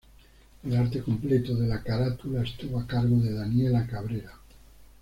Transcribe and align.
El 0.63 0.75
arte 0.75 1.03
completo 1.03 1.53
de 1.55 1.67
la 1.67 1.83
carátula 1.83 2.41
estuvo 2.41 2.79
a 2.79 2.87
cargo 2.87 3.17
de 3.19 3.33
Daniela 3.33 3.85
Cabrera. 3.85 4.31